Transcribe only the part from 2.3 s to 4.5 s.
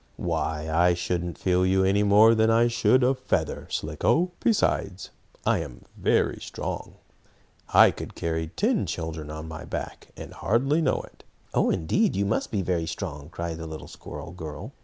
than I should a feather, Slicko.